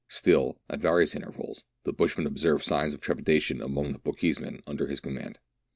Still, 0.09 0.57
at 0.67 0.79
various 0.79 1.13
inter 1.13 1.29
vals, 1.29 1.61
the 1.83 1.93
bushman 1.93 2.25
observed 2.25 2.65
signs 2.65 2.95
of 2.95 3.01
trepidation 3.01 3.61
among 3.61 3.91
the 3.93 3.99
Bochjesmen 3.99 4.63
under 4.65 4.87
his 4.87 4.99
command. 4.99 5.37